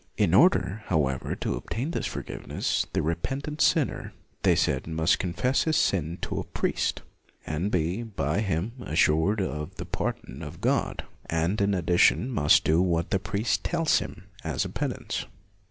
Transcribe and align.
In 0.17 0.33
order, 0.33 0.81
however, 0.87 1.35
to 1.35 1.53
obtain 1.53 1.91
this 1.91 2.07
forgiveness, 2.07 2.87
the 2.91 3.03
repentant 3.03 3.61
sinner, 3.61 4.13
they 4.41 4.55
said, 4.55 4.87
must 4.87 5.19
confess 5.19 5.65
his 5.65 5.75
sin 5.77 6.17
to 6.23 6.39
a 6.39 6.43
priest, 6.43 7.03
and 7.45 7.69
be, 7.69 8.01
by 8.01 8.39
him, 8.39 8.71
assured 8.81 9.39
of 9.39 9.75
the 9.75 9.85
pardon 9.85 10.41
of 10.41 10.59
God, 10.59 11.03
and 11.27 11.61
in 11.61 11.75
addition 11.75 12.31
must 12.31 12.63
do 12.63 12.81
what 12.81 13.11
the 13.11 13.19
priest 13.19 13.63
tells 13.63 13.99
him 13.99 14.23
as 14.43 14.65
a 14.65 14.69
penance. 14.69 15.27